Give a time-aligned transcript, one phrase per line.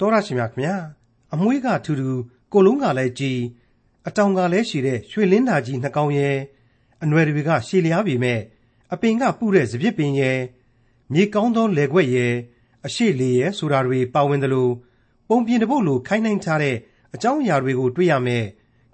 [0.00, 0.76] တောရရှိမြခင်ဗျာ
[1.32, 2.10] အမွှေးကထူထူ
[2.52, 3.40] ကိုလုံးကလည်းကြီး
[4.08, 6.36] အတောင်ကလည်းရှည်တဲ့ရွှေလင်းသာကြီးနှကောင်းရဲ့
[7.02, 8.40] အနွယ်တွေကရှည်လျားပေမဲ့
[8.92, 10.38] အပင်ကပုတဲ့စပြစ်ပင်ရဲ့
[11.12, 12.32] မြေကောင်းသောလေခွက်ရဲ့
[12.86, 14.72] အရှိလေရဲ့ဆိုတာတွေပါဝင်တယ်လို့
[15.28, 16.76] ပုံပြင်တပုတ်လိုခိုင်းနှိုင်းထားတဲ့
[17.14, 18.44] အကြောင်းအရာတွေကိုတွေ့ရမယ်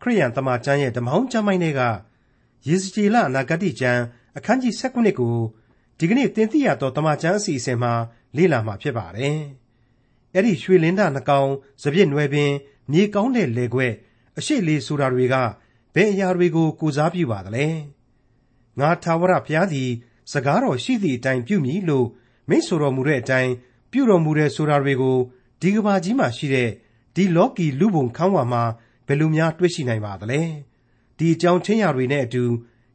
[0.02, 1.80] ခရိယန်တမန်ကျမ်းရဲ့ဓမ္မောင်းကျမ်းပိုင်းတွေက
[2.66, 4.02] ယေဇကျေလအနာဂတိကျမ်း
[4.36, 5.36] အခန်းကြီး7ခုကို
[5.98, 7.92] ဒီကနေ့သင်သိရသောတမန်ကျမ်းအစီအစဉ်မှာ
[8.36, 9.40] လေ့လာမှာဖြစ်ပါတယ်။
[10.36, 11.50] အဲ့ဒီရွှေလင်းသားနှကောင်
[11.82, 12.52] စပြည့်နွယ်ပင်
[12.92, 13.92] မြေကောင်းတဲ့လေခွက်
[14.38, 15.34] အရှိလေဆိုတာတွေက
[15.94, 17.66] ဘယ်အရာတွေကိုကိုစားပြုပါသလဲ။
[18.78, 19.90] ငါထာဝရဘုရားသည်
[20.32, 22.06] စကားတော်ရှိသည့်အတိုင်းပြုမည်လို့
[22.48, 23.52] မိတ်ဆိုတော်မူတဲ့အတိုင်း
[23.92, 25.18] ပြုတော်မူတဲ့ဆိုတာတွေကို
[25.60, 26.70] ဒီကဘာကြီးမှာရှိတဲ့
[27.14, 28.62] ဒီလောကီလူပုံခန်းဝါမှာ
[29.06, 30.40] ဘယ်လိုများတွေ့ရှိနိုင်ပါသလဲ။
[31.18, 32.42] ဒီအကြောင်းချင်းရာတွေနဲ့အတူ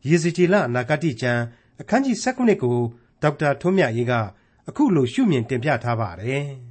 [0.08, 1.42] ရေစကြည်လအနာဂတိကျမ်း
[1.82, 2.78] အခန်းကြီး7ခုကို
[3.22, 4.14] ဒေါက်တာထွန်းမြတ်ရေးက
[4.70, 6.48] အခုလိုရှုမြင်တင်ပြထားပါတယ်။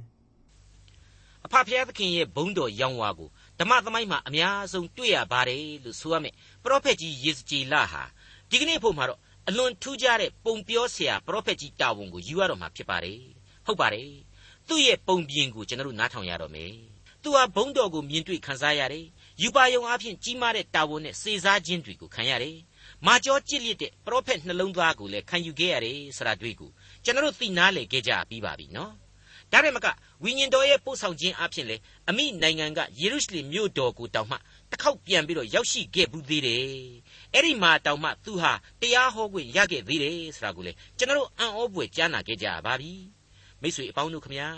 [1.51, 8.03] ဖဖျားသခင်ရဲ့ဘုန်းတော်ရောင်ဝါကိုဓမ္မသမိုင်းမှာအများဆုံးတွေ့ရပါတယ်လို့ဆိုရမယ်။ပရောဖက်ကြီးယေဇကျေလဟာ
[8.49, 13.19] ဒီကနေ့ဖို့မှာတော့အလွန်ထူးခြားတဲ့ပုံပြောဆရာပရောဖက်ကြီးတာဝန်ကိုယူရတော့မှာဖြစ်ပါတယ်။
[13.65, 14.09] ဟုတ်ပါတယ်။
[14.67, 16.73] သူ့ရဲ့ပုံပြင်ကိုကျွန်တော်တို့နားထောင်ရတော့မယ်။
[17.23, 19.05] သူဟာဘုန်းတော်ကိုမြင်တွေ့ခံစားရတယ်။
[19.41, 22.57] ယူပါယုံအဖြစ်ကြီးမားတဲ့တာဝန်နဲ့စေစားခြင်းတွေကိုခံရတယ်။
[23.05, 26.71] မာကျောကြစ်လစ်တဲ့ပရောဖက်နှလုံးသားကိုလည်းခံယူခဲ့ရတယ်ဆိုတာတွေ့ကို
[27.03, 28.93] ကျွန်တော်တို့သိနာလေခဲ့ကြပြီးပါပြီနော်။
[29.51, 29.87] ဒါရမက
[30.23, 31.77] ဝိညာဉ်တော်ရဲ့ပို့ဆောင်ခြင်းအဖြစ်လေ
[32.09, 34.37] အမိနိုင်ငံကယေရုရှလင်မြို့တော်ကိုတောင်မှ
[34.71, 36.65] တစ်ခေါက်ပြန်ပြီးတော့ရောက်ရှိခဲ့ဘူးသေးတယ်။
[37.33, 42.93] အဲ့ဒီမှာတောင်မှသူဟာတရားဟောခွင့်ရခဲ့သေးတယ်ဆိုတာကိုလေကျွန်တော်တို့အံ့ဩဖွယ်ကြားနာခဲ့ကြပါပြီ။
[43.61, 44.49] မိတ်ဆွေအပေါင်းတို့ခမညာ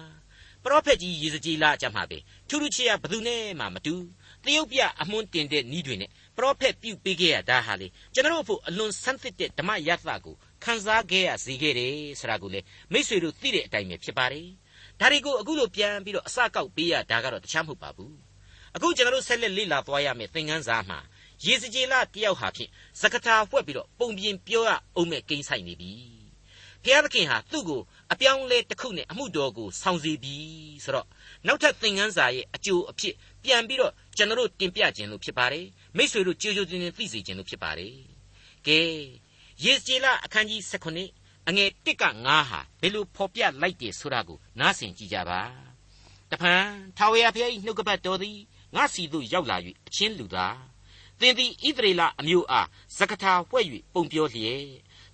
[0.63, 2.17] ပရောဖက်ကြီးယေဇကျေလအကြမှာပဲ
[2.49, 3.95] ထူးထူးချေရဘသူနဲ့မှမတူ
[4.43, 12.59] တရုတ်ပြအမွှန်းတင်တဲ့ဤတွေနဲ့ပရောဖက်ပြုပေးခဲ့ရတာဟာလေကျွန်တော်တို့ဖို့အလွန်ဆန်းသစ်တဲ့ဓမ္မယသကိုခန်းစားခဲ့ရစေခဲ့တယ်ဆိုတာကိုလေ
[12.91, 14.47] မိษွေတို့သိတဲ့အတိုင်းပဲဖြစ်ပါတယ်
[14.99, 18.15] ဒါတွေကိုအခုလိုပြန်ပြီးတော့အစကောက်ပေးရတာကတော့တခြားမဟုတ်ပါဘူး
[18.75, 20.99] အခုကျွန်တော်တို့ဆက်လက်လေ့လာသွားရမယ့်သင်ခန်းစာမှာ
[21.45, 22.69] ရေစကြည်လတယောက်ဟာဖြင့်
[23.01, 25.91] စကထာဖွက်ပြီးတော့ပုံပြင်ပြောရအောင်မဲ့ကိန်းဆိုင်နေပြီ
[26.83, 27.81] ဖျားသခင်ဟာသူ့ကို
[28.13, 30.35] အပြောင်းလဲတစ်ခုနဲ့အမှုတော်ကိုဆောင်စီပြီ
[30.83, 31.07] ဆိုတော့
[31.47, 35.65] နောက်ထပ်သင်ခန်းစာရဲ့အကျိုးအဖြစ်ပြန်ပြီးတော့ကျွန်တော်တို့တင်ပြခြင်းလို့ဖြစ်ပါတယ်
[35.97, 37.95] မိษွေတို့ကြိုးကြိုးတင်တင်သိစေခြင်းလို့ဖြစ်ပါတယ်
[38.67, 38.81] ကဲ
[39.63, 45.41] ယေစကြည်လအခန်းကြီး19 အငယ်1က9ဟာဘယ်လိုဖော်ပြလိုက်တယ်ဆိုတာကိုနားဆင်ကြည့်ကြပါ
[46.31, 46.65] တဖန်
[46.97, 48.37] ထာဝရဘုရား၏နှုတ်ကပတ်တော်သည်
[48.75, 50.57] ငါစီသို့ရောက်လာ၍အချင်းလူသား
[51.19, 52.67] သင်သည်ဣသရေလအမျိုးအား
[52.97, 54.67] ဇကထာဖွဲ့၍ပုံပြောလျက်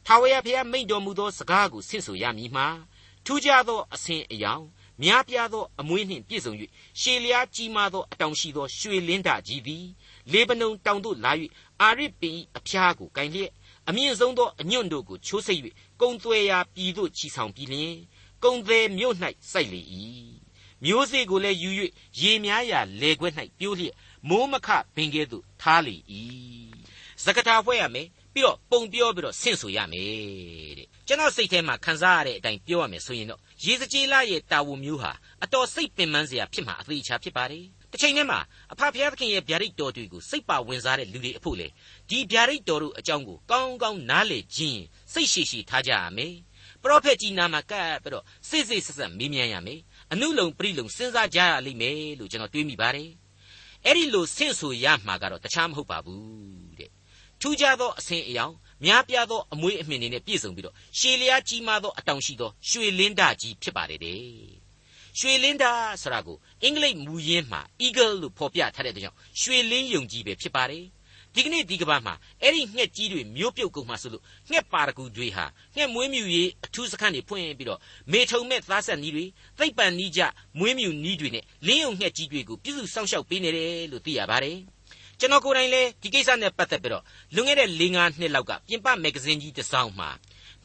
[0.06, 2.68] ထာဝရဘုရားမိန့်တော်မူသောစကားကိုဆင့်ဆိုရမည်မှာ
[3.26, 4.64] ထူးခြားသောအစဉ်အယောင်
[5.04, 6.54] များပြားသောအမွေးနှင့်ပြည့်စုံ၍
[7.02, 9.86] ရှေလျားကြီးမားသောအတောင်ရှိသောရွှေလင်းတကြီးသည်
[10.32, 11.32] လေဗနုန်တောင်သို့လာ၍
[11.82, 13.52] အာရစ်ပင်၏အဖျားကိုကင်လျက်
[13.90, 15.62] အမြင့်ဆုံးသောအညွန့်တို့ကိုချိုးဆိတ်၍
[16.02, 17.96] ကုံသွဲရာပြည်သို့ချီဆောင်ပြီးလျင်
[18.44, 19.16] ကုံသေးမြို့၌
[19.52, 19.82] စိုက်လေ၏
[20.84, 21.70] မျိုးစေ့ကိုလည်းယူ၍
[22.20, 23.96] ရေများရာလေခွက်၌ပြိုးလျက်
[24.30, 25.96] မိုးမခပင်ကဲ့သို့ထားလေ၏
[27.24, 35.12] စကတာဖွဲ့ရမယ်ပြီးတော့ပုံပြောပြီးတော့ဆင့်ဆိုရမယ်တဲ့ကျွန်တော်စိတ်ထဲမှာခံစားရတဲ့အတိုင်းပြောရမယ်ဆိုရင်တော့ရေစကြေးလာရဲ့တာဝန်မျိုးဟာ
[35.44, 38.40] အတော်စိတ်ပင်ပန်းစရာဖြစ်မှာအသေးချာဖြစ်ပါတယ် တစ်ချိန်တည်းမှာ
[38.74, 41.68] အဖဖျားသခင်ရဲ့ဗျာဒိတ်တော်တွေကိုစိတ်ပါဝင်စားတဲ့လူတွေအဖို့လေ
[42.10, 44.82] ဒီဗျာဒိတ်တော်တို့အကြောင်းကိုကောင်းကောင်းနားလည်ခြင်း
[45.14, 46.36] စိတ်ရှိရှိထားကြရမယ်
[46.84, 49.80] ပရောဖက်ကြီးနာမှာကပ်ပြီးတော့စိတ်စိတ်ဆက်ဆက်မေးမြန်းရမယ်
[50.12, 53.10] အနုလုံပရိလုံစဉ်းစားကြရလိမ့်မယ်လို့ကျွန်တော်တွေးမိပါတယ်
[53.86, 56.92] အဲ့ဒီလိုဆင့်ဆိုရမှာကတော့တခြားမဟုတ်ပါဘူးတဲ့
[57.42, 58.54] ထူးခြားသောအစဉ်အယောင်
[58.86, 64.59] များပြားသောအမွေးအမြင်တွေနဲ့ပြည့်စုံပြီးတော့ရှေလျားကြီးမားသောအတောင်ရှိသောရွှေလင်းတကြီးဖြစ်ပါတယ်တဲ့
[65.18, 65.72] ရွှေလင်းတာ
[66.02, 70.86] ဆိုတာကိုအင်္ဂလိပ်မူရင်းမှာ eagle လို့ဖော်ပြထားတဲ့ကြောင့်ရွှေလင်းယုံကြီးပဲဖြစ်ပါတယ်
[71.36, 77.80] ဒီကနေ့ဒီကဘာမှာအဲ့ဒီငှက်ကြီးတွေမျိုးပြုတ်ကုန်မှဆိုလို့ငှက်ပါရကူတွေဟာငှက်မွေးမြူရေးအထူးစခန်းတွေဖွင့်ပြီးတော့
[78.12, 79.26] မေထုံမဲ့သားဆက်နီးတွေ
[79.58, 80.22] သိပ်ပန်နီးကြ
[80.60, 84.58] မွေးမြူနီးတွေနဲ့လင်းယုံငှက်ကြီးတွေကိုပြည့်စုံစောင့်ရှောက်ပေးနေတယ်လို့သိရပါတယ်
[85.20, 87.04] ကျွန်တော်ကိုယ်တိုင်လည်းဒီကိစ္စနဲ့ပတ်သက်ပြီးတော့
[87.36, 90.10] လွန်ခဲ့တဲ့၄၅နှစ်လောက်ကပြင်ပမဂ္ဂဇင်းကြီးတစ်စောင်မှာ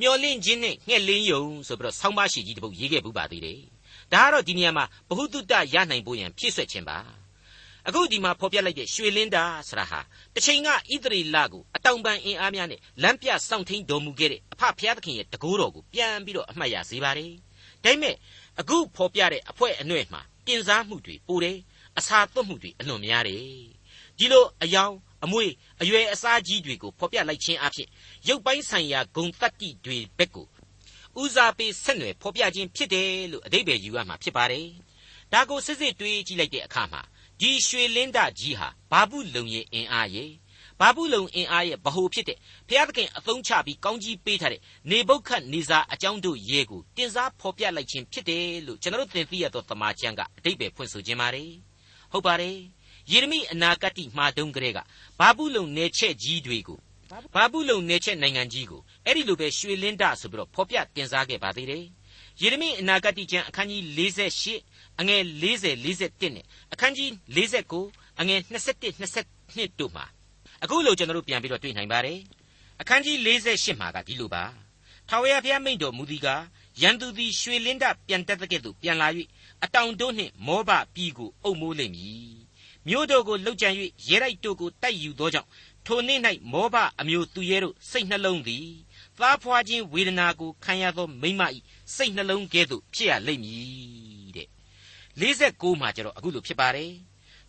[0.00, 3.60] မျော်လင့်ခြင်းနဲ့ငှက်လင်းယုံဆိုပြီးတော့ဆောင်းပါးရှိကြီးတစ်ပုဒ်ရေးခဲ့ပူပါသေးတယ်
[4.14, 6.98] ဒါကတော့ဒီနေရာမှာဘ ഹു တုတရနိုင်ဖို့ရန်ဖြည့်ဆွက်ခြင်းပါ
[7.88, 10.00] အခုဒီမှာဖော်ပြလိုက်တဲ့ရွှေလင်းတာဆရာဟာ
[10.34, 17.32] တချိန်ကဣသရေလကိုအတောင်ပံအင်အားများနဲ့လမ်းပြစောင့်ထိန်တော်မူခဲ့တဲ့အဖဖျားသခင်ရဲ့တကူတော်ကိုပြန်ပြီးတော့အမှတ်ရစေပါတယ်
[17.84, 18.16] ဒါပေမဲ့
[18.60, 21.58] အခုဖော်ပြတဲ့အဖွဲအနှဲ့မှာပြင်စားမှုတွေပိုတယ်
[21.98, 23.42] အစာသွတ်မှုတွေအလွန်များတယ်
[24.18, 24.94] ဒီလိုအယောင်
[25.24, 25.44] အမွေ
[25.82, 27.88] အရွယ်အစားကြီးတွေကိုဖော်ပြလိုက်ခြင်းအဖြစ်
[28.28, 30.46] ရုပ်ပိုင်းဆိုင်ရာဂုံတတ္တိတွေဘက်ကို
[31.22, 34.66] ဦးစားပေးဆက်နွယ်ဖော်ပြခြင်းဖြစ်တယ်လို့အတိတ်ပဲယူရမှာဖြစ်ပါတယ်
[35.32, 37.02] ဒါကိုစစ်စစ်တွေးကြည့်လိုက်တဲ့အခါမှာ
[37.40, 40.24] ဒီရွှေလင်းဒကြီးဟာဘာဘူးလုံရင်အင်အားရေ
[40.80, 42.38] ဘာဘူးလုံအင်အားရဲ့ဗဟိုဖြစ်တဲ့
[42.68, 51.50] ဘုရားသခင်အသုံးချပြီးကောင်းကြီးပေးထားတဲ့နေဘုခတ်နေစာအကြောင်းတို့ရဲကိုတင်စားဖော်ပြလိုက်ခြင်းဖြစ်တယ်လို့ကျွန်တော်တို့သင်သိရသောသမာကျမ်းကအတိတ်ပဲဖွင့်ဆိုခြင်းပါတယ်
[52.12, 52.56] ဟုတ်ပါတယ်
[53.10, 54.78] ယေရမိအနာဂတ်မှာတုန်းကလေးက
[55.18, 56.78] ဘာဘူးလုံနယ်ချက်ကြီးတွေကို
[57.34, 61.84] ဘာဘူးလုံနယ်ချက်နိုင်ငံကြီးကိုအဲ့ဒီလိုပဲရွှေလင်းဒဆိုပြီးတော့ဖော်ပြတင်စားခဲ့ပါသေးတယ်
[62.40, 63.82] ယေရမိအနာဂတ်ကျမ်းအခန်းကြီး
[64.46, 68.82] 48အငယ်40 41နဲ့အခန်းကြီး49အငယ်21
[69.38, 70.04] 22တို့မှာ
[70.62, 72.18] အခုလိုကျွန်တော်တို့ပြန်ပြီးတော့တွေ့နိုင်ပါတယ်
[72.80, 74.44] အခန်းကြီး48မှာကဒီလိုပါ
[75.08, 76.42] ထာဝရဘုရားမိန့်တော်မူသည်ကား
[76.82, 79.08] ရန်သူသည်ရွှေလင်းဒပြန်တက်တဲ့ကဲ့သို့ပြန်လာ၍
[79.64, 82.34] အတောင်တို့နှင့်မောဘပြည်ကိုအုပ်မိုးလိမ့်မည်
[82.88, 83.68] မြို့တို့ကိုလှုပ်ကြံ၍
[84.08, 85.48] ရဲရိုက်တို့ကိုတိုက်ယူသောကြောင့်
[85.86, 86.20] ထိုနေ့၌
[86.52, 88.66] မောဘအမျိုးသူရဲတို့စိတ်နှလုံးသည်
[89.18, 91.42] သားဖွာခြင်းဝေဒနာကိုခံရသောမိမ၏
[91.94, 94.48] စိတ်နှလုံးကဲ့သို့ဖြစ်ရလိမ့်မည်တဲ့
[95.20, 96.92] 49မှာကျတော့အခုလိုဖြစ်ပါတယ်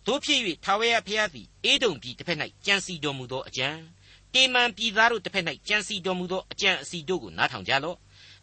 [0.06, 3.68] တို့ဖြစ်၍ထာဝရဘုရားသည်အေဒုံပြည်တစ်ဖက်၌ကြံစီတော်မူသောအကြံ
[4.34, 7.96] တေမန်ပြည်သားတို့တစ်ဖက်၌ကြံစီတော်မူသောအကြံအစီတို့ကိုနားထောင်ကြလော့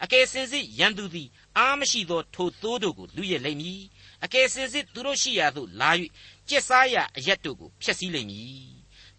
[0.04, 3.82] အကယ်စင်စစ်ရန်သူသည်အားမရှိသောထိုသိုးတို့ကိုလူရလိမ့်မည်
[4.24, 5.90] အကယ်စင်စစ်သူတို့ရှိရာသို့လာ၍
[6.50, 8.73] ကျက်စားရာအရက်တို့ကိုဖျက်ဆီးလိမ့်မည်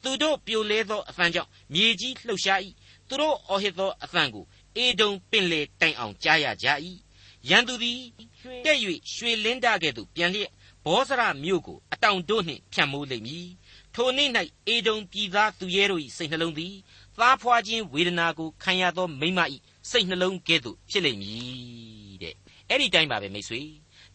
[0.03, 2.59] သူတို့ပြိုလဲသောအဖန်ကြောင့်မြေကြီးလှုပ်ရှား၏
[3.07, 4.45] သူတို့အော်ဟစ်သောအဖန်ကို
[4.77, 6.67] အေဒုံပင်လေတိုင်အောင်ကြားရကြ၏
[7.49, 7.99] ရန်သူသည်
[8.65, 8.77] တက်၍
[9.13, 10.51] ရွှေလင်းတကဲ့သို့ပြန်လျက်
[10.85, 13.47] ဘောဇရမြို့ကိုအတောင်တို့နှင့်ဖြန့်မိုးလိမ့်မည်
[13.95, 14.29] ထိုနေ့၌
[14.67, 16.73] အေဒုံပြည်သားသူရဲတို့၏စိတ်နှလုံးသည်
[17.17, 19.39] သားဖွာခြင်းဝေဒနာကိုခံရသောမိမ၏
[19.89, 22.35] စိတ်နှလုံးကဲ့သို့ဖြစ်လိမ့်မည်တဲ့
[22.69, 23.61] အဲ့ဒီတိုင်းပါပဲမိတ်ဆွေ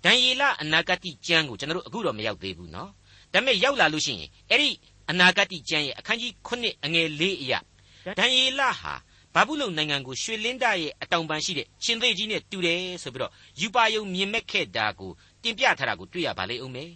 [0.04, 2.88] ဒံယေလအနာဂတိကျမ်းကိုကျွန်တော်တို့အခုတော့မရောက်သေးဘူးเนาะ
[3.32, 4.70] ဒါပေမဲ့ရောက်လာလို့ရှိရင်အဲ့ဒီ
[5.09, 7.59] အနာဂတိကျမ်းရဲ့အခန်းကြီး9အငယ်၄အရာ
[8.17, 8.93] ဒံယေလဟာ
[9.33, 15.11] ဘာဘူးလုံနိုင်ငံကိုရွှေလင်းဒရဲ့အတောင်ပံရှိတဲ့ရှင်သေကြီးနဲ့တူတယ်ဆိုပြီးတော့ယူပါယုံမြင်မဲ့ခဲ့တာကို
[15.43, 16.91] တင်ပြထားတာကိုတွေ့ရပါလေဦးမယ်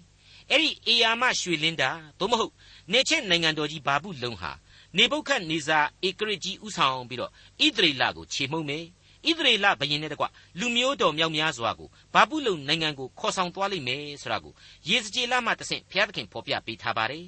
[0.50, 1.84] အဲ့ဒီအေယာမရွှေလင်းဒ
[2.20, 2.54] သို့မဟုတ်
[2.92, 4.52] နေချက်နိုင်ငံတော်ကြီးဘာဘူးလုံဟာ
[4.98, 8.86] နေပုတ်ခတ်နေစာဧကရကြီးဥဆောင်ပြီးတော့ဣသရေလကိုခြေမှုန်းမယ်
[9.28, 10.26] ဣသရေလဘယင်နဲ့တကွ
[10.60, 14.54] လူမျိုးတော်မြောက်များစွာကိုဘာပုလုံနိုင်ငံကိုခေါ်ဆောင်သွားလိမ့်မယ်ဆိုတာကို
[14.88, 17.26] ယေစကြည်လမှတဆင့်ဘုရားသခင်ဖော်ပြပေးထားပါတယ်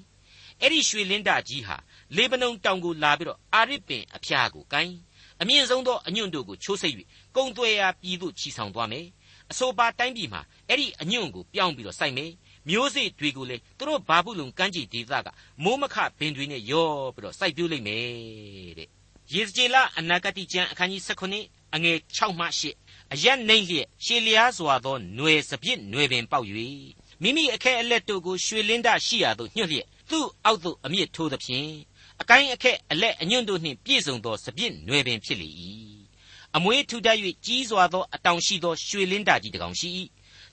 [0.60, 1.76] အဲ့ဒီရွှေလင်းဒကြီးဟာ
[2.16, 4.94] လေဗနုန်တောင်ကိုလာပြီးတော့အာရစ်ပင်အဖျားကိုကိုင်း
[5.42, 6.94] အမြင့်ဆုံးသောအညွန့်တို့ကိုချိုးဆိပ်၍
[7.36, 9.06] ကုံသွဲရာပြည်သို့ချီဆောင်သွားမယ်
[9.50, 12.30] အဆိုပါတိုင်းပြည်မှာအဲ့ဒီအညွန့်ကိုပြောင်းပြီးတော့စိုက်မယ်
[12.68, 15.28] မျိုးစေ့တွေကိုလေသူတို့ဘာဘူးလုံကမ်းခြေဒေသက
[15.64, 18.88] မိုးမခပင်တွေနဲ့ရောပြီးတော့စိုက်ပျိုးလိုက်မယ်တဲ့
[19.34, 22.46] ယေစကြည်လအနာဂတိကျမ်းအခန်းကြီး19အငယ်6မှ
[22.80, 26.46] 8အရက်နှိမ့်လျက်ရှေလျားစွာသောຫນွယ်စပြစ်ຫນွယ်ပင်ပေါက်၍
[27.22, 31.69] မိမိအခဲအလက်တို့ကိုရွှေလင်းဒရှိရာသို့ညှွတ်လျက် သူ့အောက်သို့အမြစ်ထိုးသဖြင့်
[32.21, 35.49] အကိုင်းအခက်အလက်အညွန့်တို့နှင့်ပြည့်စုံသောစပြစ်နွယ်ပင်ဖြစ်လေ၏
[36.55, 39.89] အမွေးထူထပ်၍ကြီးစွာသောအတောင်ရှိသောရွှေလင်းတကြီးတစ်ကောင်ရှိ၏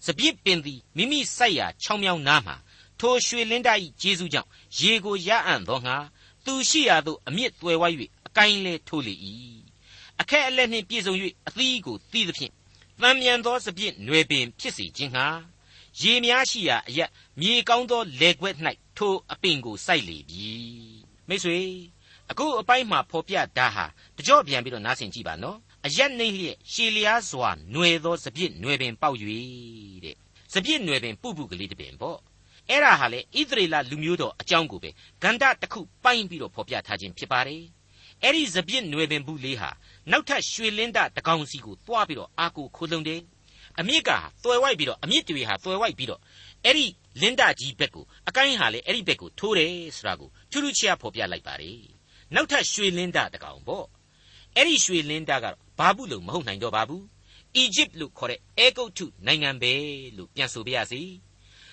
[0.07, 2.57] စပြစ်ပင်သည်မိမိစိုက်ရာချောင်းမြောင်းနားမှာ
[3.01, 3.69] ထိုရွှေလင်းတ၏
[4.01, 5.97] ကျေးဇူးကြောင့်ရေကိုရအံ့သောငါ
[6.45, 7.97] သူရှိရာသို့အမြင့်သွယ်ဝိုက်၍
[8.27, 9.15] အကိုင်းလဲထိုးလေ၏
[10.21, 11.15] အခက်အလက်နှင့်ပြည့်စုံ၍
[11.47, 12.53] အသီးကိုသီးသဖြင့်
[13.01, 15.27] တံမြန်သောစပြစ်နွယ်ပင်ဖြစ်စီခြင်းငါ
[16.01, 17.11] ရေများရှိရာအရက်
[17.41, 18.55] မြေကောင်းသောလေခွက်
[18.98, 20.50] ထိုအပင်ကိုစိုက်လေပြီ
[21.28, 21.60] မိတ်ဆွေ
[22.32, 23.86] အခုအပိုင်းမှာဖော်ပြတာဟာ
[24.18, 29.18] တကြော့ပြန်ပြီးတော့နားဆင်ကြည့်ပါနော်အရက်နှိမ့်လျက်ရှည်လျားစွာຫນွယ်သောစပြစ်ຫນွယ်ပင်ပေါက်၍
[30.04, 30.16] တဲ့
[30.54, 32.20] စပြစ်ຫນွယ်ပင်ပုပုကလေးတစ်ပင်ပေါ့
[32.70, 34.90] အဲ့ဒါဟာလေဣသရေလလူမျိုးတော်အကြောင်းကိုပဲ
[35.24, 37.64] ဂန္ဓတစ်ခုပိုင်းပြီးတော့ဖော်ပြထားခြင်းဖြစ်ပါတယ်
[38.24, 39.70] အဲ့ဒီစပြစ်ຫນွယ်ပင်ဘူးလေးဟာ
[40.12, 43.22] နောက်ထပ်ရွှေလင်းဒတကောင်စီကိုတွားပြီးတော့အာကိုခိုးလုံတယ်
[43.80, 44.12] အမြစ်က
[44.44, 46.22] သွယ်ဝိုက်ပြီးတော့အမြစ်တွေဟာသွယ်ဝိုက်ပြီးတော့
[46.65, 46.87] အဲ့ဒီ
[47.21, 51.81] လင်းဒကြီးဘက်ကိုအကိုင်းဟာလေအဲ့ဒီဘက်ကိုထိုးတယ်ဆိုတာကိုထူးထူးခြားဖော်ပြလိုက်ပါတယ်
[52.35, 53.87] နောက်ထပ်ရွှေလင်းဒတကောင်ပေါ့
[54.57, 57.05] အဲ့ဒီရွှေလင်းဒကတော့ဘာဘူးလို့မဟုတ်နိုင်တော့ပါဘူး
[57.57, 59.73] အီဂျစ်လို့ခေါ်တဲ့အဲဂုတ်ထုနိုင်ငံပဲ
[60.17, 61.03] လို့ပြန်ဆိုပြရစီ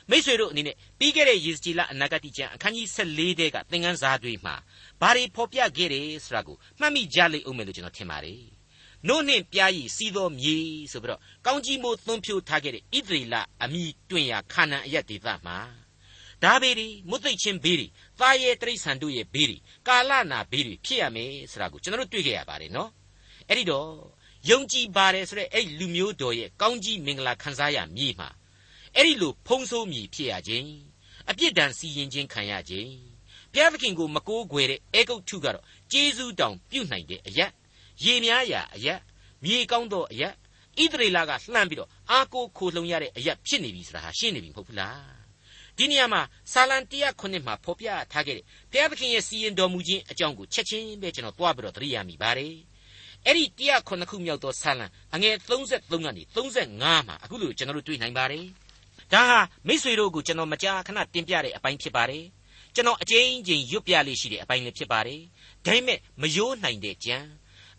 [0.09, 4.55] မိษွေတို့အနေနဲ့ပြီးခဲ့တဲ့ယေစကြည်လအနာဂတိကျမ်းအခန်းကြီး14တဲကသင်ခန်းစာတွေမှာ
[5.01, 8.58] ဘာတွေဖော်ပြခဲ့တယ်ဆိုတာကိုမှတ်မိကြလိမ့်အောင်မယ်လို့ကျွန်တော်ထင်ပါတယ်
[9.07, 10.57] နို့နှင့်ပြားရည်စီးသောမြေ
[10.91, 15.57] ဆိုပြီးတော့ကောင်းကြီးမိုးသွန်းဖြိုးထားခဲ့တဲ့ဣသရေလအမိတွင်ရာခါနန်အရက်ဒေသမှာ
[16.43, 17.87] ဒါဘေးတွေမွတ်သိချင်းဘေးတွေ
[18.19, 22.89] သားရဲတိရစ္ဆာန်တို့ရဲ့ဘေးတွေကာလနာဘေးတွေဖြစ်ရမယ်ဆိုတာကိုကျွန်တော်တို့တွေ့ခဲ့ရပါတယ်နော်
[23.47, 23.89] အဲ့ဒီတော့
[24.49, 28.29] ယုံကြည်ပါတယ်ဆိုတဲ့အဲ့လူမျိုးတော်ရဲ့ကောင်းကြီးမင်္ဂလာခံစားရမြေမှာ
[28.95, 30.69] အဲ့ဒီလိုဖုံးဆိုးမြည်ဖြစ်ရခြင်း
[31.29, 32.91] အပြစ်ဒဏ်စီရင်ခြင်းခံရခြင်း
[33.53, 37.51] ဘုရားသခင်ကိုမကိုးကွယ်တဲ့အေဂုတ်ထုကတော့ကျေးဇူးတောင်ပြုနိုင်တဲ့အရက်
[38.03, 38.99] ရေများရာအရက်
[39.43, 40.33] မြေကောင်းသောအရက်
[40.79, 45.19] ဣသရေလကလှမ်းပြီးတော့အာကိုခိုလှုံရတဲ့အရက်ဖြစ်နေပြီဆိုတာဟာရှင်းနေပြီမဟုတ်ဘူးလား
[45.77, 52.55] ဒီနေရာမှာဆာလံ109မှာဖော်ပြထားခဲ့တဲ့ဘုရားသခင်ရဲ့စီရင်တော်မူခြင်းအကြောင်းကိုချက်ချင်းပဲကျွန်တော်တွားပြီးတော့သတိရမိပါတယ်
[53.25, 53.43] အဲ့ဒီ
[53.79, 58.45] 109ခုမြောက်သောဆာလံအငယ်33ကနေ35မှာအခုလိုကျွန်တော်တို့တွေ့နိုင်ပါတယ်
[59.13, 62.25] ဒါဟာမိษွေတို့ကိုကျွန်တော်မကြာခဏတင်ပြတဲ့အပိုင်းဖြစ်ပါတယ်
[62.75, 65.21] ကျကျွန်တော်အကျဉ်းချင်းရွတ်ပြလေးရှိတဲ့အပိုင်းလေးဖြစ်ပါတယ်
[65.65, 67.17] ဒါပေမဲ့မယိုးနိုင်တဲ့ကြံ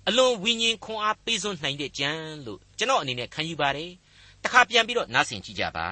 [0.09, 2.11] အလွန်ဝိညာဉ်ခွန်အားပေးစွန်းနိုင်တဲ့ကြံ
[2.47, 3.91] လို့ကျွန်တော်အနေနဲ့ခံယူပါတယ်
[4.45, 5.89] တခါပြန်ပြီးတော့နားဆင်ကြည့်ကြပါ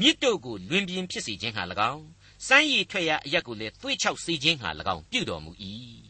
[0.00, 2.02] မြစ်တို့ကိုလွင်ပြင်ဖြစ်စေခြင်းဟာ၎င်း
[2.46, 5.52] စမ်းရည်ထွက်ရာအရက်ကိုလည်းသွေးချောက်စေခြင်းဟာ၎င်းပြုတော်မူ၏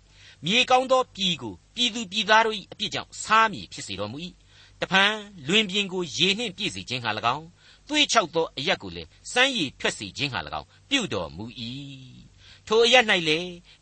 [0.44, 4.18] မြေကောင်းသောပြည်ကိုပြည်သူပြည်သားတို့၏အပြစ်ကြောင့်စားမည်ဖြစ်စေတော်မူ၏
[4.80, 5.12] တဖန်
[5.46, 7.46] လွင်ပြင်ကိုရေနှင့်ပြည့်စေခြင်းဟာ၎င်း
[7.88, 11.44] သွေးချောက်သောအရက်ကိုလည်းစမ်းရည်ထွက်စေခြင်းဟာ၎င်းပြုတော်မူ၏
[12.68, 12.94] ထိုအရ၌
[13.28, 13.38] လေ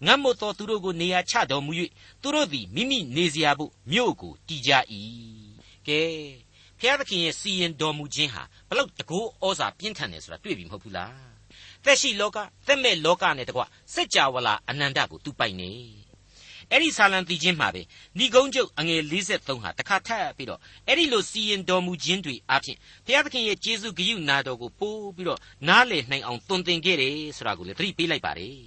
[0.06, 1.72] ငတ်မွတ်သောသူတို့ကိုနေရာချတော်မူ၍
[2.22, 4.70] သူတို့သည်မိမိနေစရာဘို့မြို့ကိုတည်ကြ၏
[5.88, 6.00] ကဲ
[6.80, 11.34] ဖျားသခင်ရဲ့စီရင်တော်မူခြင်းဟာဘလောက်တကောဩဇာပြင်းထန်တယ်ဆိုတာတွေ့ပြီမဟုတ်ဘူးလား
[11.84, 13.62] သက်ရှိလောကသက်မဲ့လောကနဲ့တကွ
[13.94, 15.72] စัจ java လာအနန္တကိုသူပိုင်နေ
[16.70, 17.82] အဲ့ဒီဆာလံတီချင်းမှာပဲ
[18.18, 28.58] ဏိကုံးကျုပ်အငယ်53ဟာတခါထပ်ပြီးတော့အဲ့ဒီလိုစီရင်တော်မူခြင်းတွေအပြင်ဘုရားသခင်ရဲ့ကျေးဇူးဂရုဏာတော်ကိုပို့ပြီးတော့နားလည်နိုင်အောင်တွင်တင်ခဲ့တယ်ဆိုတာကိုလည်းသတိပေးလိုက်ပါတယ်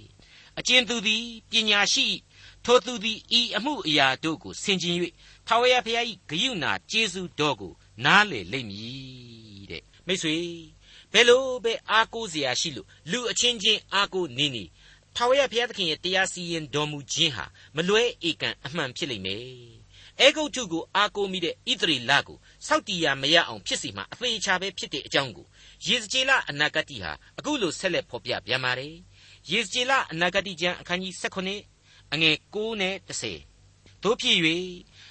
[0.58, 2.06] အကျဉ်သူသည်ပညာရှိ
[2.64, 4.94] ထိုသူသည်ဤအမှုအရာတို့ကိုဆင်ခြင်၍
[5.46, 7.72] ထာဝရဘုရား၏ဂရုဏာကျေးဇူးတော်ကို
[8.04, 10.36] နားလည်လိမ့်မည်တဲ့မိတ်ဆွေ
[11.12, 14.64] ဘယ်လိုပဲအားကိုးစရာရှိလို့လူအချင်းချင်းအားကိုးနေနေ
[15.20, 17.44] ထာဝရဘုရားသခင်ရဲ့တရားစီရင်တော်မူခြင်းဟာ
[17.76, 19.42] မလွဲဧကန်အမှန်ဖြစ်လိမ့်မယ်
[20.20, 25.46] အဲဂုတ်ထုကိုအားကိုးမိတဲ့ဣသရေလကိုစောက်တီးရမရအောင်ဖြစ်စီမှာအသေးချာပဲဖြစ်တဲ့အကြောင်းကို
[25.86, 28.94] ယေဇကျေလအနာဂတိဟာအခုလိုဆက်လက်ဖော်ပြပြန်ပါတယ်
[29.50, 31.14] ယေဇကျေလအနာဂတိကျမ်းအခန်းကြီး
[31.62, 32.94] 18အငယ်9နဲ့
[33.46, 34.36] 10တို့ဖြစ်၍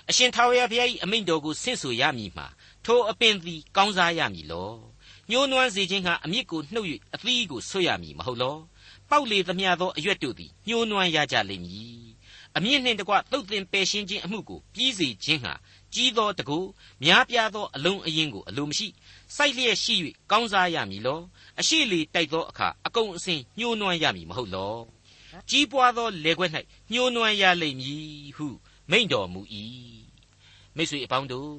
[0.10, 2.48] အရှင်ထာဝရဘုရား၏အမိန့်တော်ကိုဆင့်ဆိုရမည်မှာ
[2.86, 4.72] ထိုအပင်သည်ကောင်းစားရမည်လော
[5.30, 8.58] ညှိုးနွမ်းစေခြင်းကအမြစ်ကိုနှုတ်၍အသီးကိုဆွရမည်မဟုတ်လော
[9.10, 12.08] ပေါက်လေသမျှသောအရွက်တို့သည်ညှိုးနွမ်းရကြလိမ့်မည်
[12.56, 15.54] အမြင့်နှင့်တကွသုတ်သင်ပယ်ရှင်းခြင်းအမှုကိုပြီးစေခြင်းဟာ
[15.94, 16.60] ကြီးသောတကူ
[17.04, 18.88] များပြားသောအလုံးအရင်ကိုအလိုမရှိ
[19.36, 19.96] စိုက်လျက်ရှိ၍
[20.32, 21.20] ကောင်းစားရမည်လော
[21.60, 24.76] အရှိလေတိုက်သောအခါအကုန်အစင်ညှိုးနွမ်းရမည်မဟုတ်လော
[25.50, 26.52] ကြီးပွားသောလေခွက်၌
[26.92, 28.48] ညှိုးနွမ်းရလိမ့်မည်ဟု
[28.92, 29.42] မိန့်တော်မူ၏
[30.76, 31.54] မိတ်ဆွေအပေါင်းတို့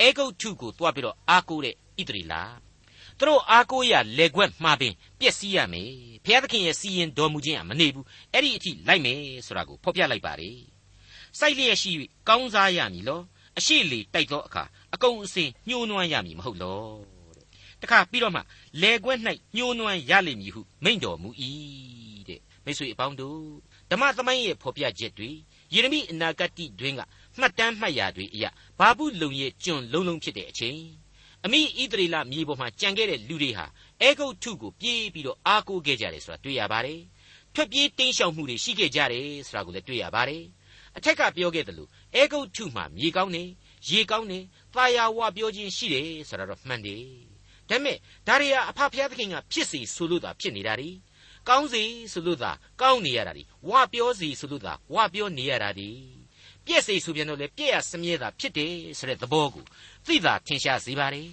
[0.00, 2.34] အဲဂုတ်ထုကိုတွားပြီးတော့အားကိုးတဲ့ဣသရေလ
[3.18, 5.90] သူတို့အားကိုးရလေခွက်မှားပင်ပျက်စီးရမယ်
[6.24, 10.50] ဘုရားသခင်ရဲ့စီရင်တော်မူခြင်းကမနေဘူးအဲ့ဒီအထိလိုက်မယ်ဆိုတာကိုဖော်ပြလိုက်ပါလေ
[11.38, 11.90] စိုက်လျက်ရှိ၍
[12.28, 13.20] ကောင်းစားရမည်လော
[13.58, 16.80] အရှိလေတိုက်သောအခါအကုန်အစင်ညှိုးနွမ်းရမည်မဟုတ်လော
[17.36, 17.46] တဲ့
[17.82, 18.40] တခါပြီးတော့မှ
[18.82, 19.18] လေခွက်၌
[19.56, 21.28] ညှိုးနွမ်းရလိမ့်မည်ဟုမိန့်တော်မူ၏
[22.28, 23.40] တဲ့မိတ်ဆွေအပေါင်းတို့
[23.90, 25.30] ဓမ္မသမိုင်းရဲ့ဖော်ပြချက်တွေ
[25.74, 27.00] ယေရမိအနာဂတ်တွင်က
[27.38, 30.80] မှတ်တမ်းမှတ်ရာတွေအရာဘာဘူးလုံရဲ့ကျွန်လုံးလုံးဖြစ်တဲ့အချိန်
[31.45, 33.65] အမိဣသရေလမြေပေါ်မှာကြံခဲ့တဲ့လူတွေဟာ
[34.01, 37.01] အဲဂုတ်ထုကိုပြေးပြီးတော့အားကိုးခဲ့ကြတယ်ဆိုတာတွေ့ရပါတယ်
[37.53, 40.43] ထွက်ပြေးတင်းရှောင်မှုတွေရှိခဲ့ကြတယ်ဆိုတာကိုလည်းတွေ့ရပါတယ်
[40.97, 43.43] အထက်ကပြောခဲ့တယ်လို့အဲဂုတ်ထုမှာမြေကောင်းနေ
[43.89, 44.39] ရေကောင်းနေ
[44.73, 47.03] သာယာဝပြောခြင်းရှိတယ်ဆိုတာတော့မှန်တယ်
[47.69, 47.97] ဒါပေမဲ့
[48.27, 50.89] ဒါရီယာအဖဖျားသခင်ကဖြစ်စီဆိုလို့သာဖြစ်နေတာ ड़ी
[51.49, 52.51] ကောင်းစီဆိုလို့သာ
[52.81, 55.89] ကောင်းနေရတာ ड़ी ဝပြောစီဆိုလို့သာဝပြောနေရတာ ड़ी
[56.66, 59.64] ပြည့်စေဆိုပြန်တော့လေပြည့်ရစမြဲတာဖြစ်တယ်ဆိုတဲ့သဘောကို
[60.06, 61.28] သိသာထင်ရှားစေပါတယ်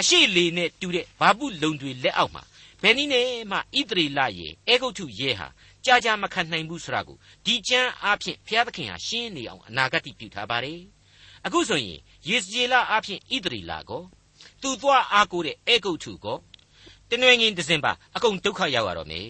[0.00, 2.42] အရှိလေနဲ့တူတဲ့ဘာပုလုံတွေလက်အောက်မှာ
[2.82, 5.48] ဘယ်နည်းနဲ့မှဣသရေလရဲ့အေဂုတ်ထုရဲ့ဟာ
[5.84, 10.80] ကြာကြာမခံနိုင်ဘူးဆိုတာကိုဒီကျမ်းအားဖြင့်ဘုရားသခင်ဟာရှင်းနေအောင်အနာဂတ်ပြုထားပါတယ်
[11.46, 14.02] အခုဆိုရင်ယေစကျေလအားဖြင့်ဣသရေလကို
[14.62, 16.38] သူသွားအားကိုးတဲ့အေဂုတ်ထုကို
[17.10, 19.28] တနွေငင်ဒဇင်ပါအကုန်ဒုက္ခရောက်ရတော့မယ်